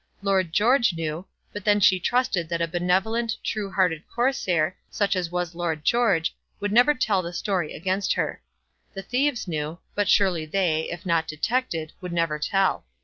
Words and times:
Lord 0.23 0.51
George 0.51 0.95
knew, 0.95 1.27
but 1.53 1.63
then 1.63 1.79
she 1.79 1.99
trusted 1.99 2.49
that 2.49 2.59
a 2.59 2.67
benevolent, 2.67 3.37
true 3.43 3.69
hearted 3.69 4.01
Corsair, 4.09 4.75
such 4.89 5.15
as 5.15 5.29
was 5.31 5.53
Lord 5.53 5.85
George, 5.85 6.35
would 6.59 6.71
never 6.71 6.95
tell 6.95 7.21
the 7.21 7.31
story 7.33 7.73
against 7.75 8.13
her. 8.13 8.41
The 8.95 9.03
thieves 9.03 9.47
knew, 9.47 9.77
but 9.93 10.09
surely 10.09 10.47
they, 10.47 10.89
if 10.89 11.05
not 11.05 11.27
detected, 11.27 11.93
would 12.01 12.13
never 12.13 12.39
tell. 12.39 12.83